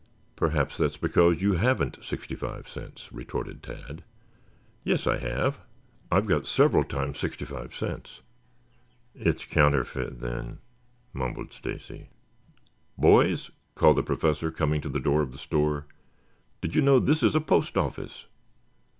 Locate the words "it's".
9.13-9.45